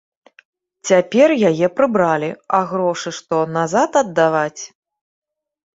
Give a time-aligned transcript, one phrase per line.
[0.89, 4.61] Цяпер яе прыбралі, а грошы што, назад аддаваць?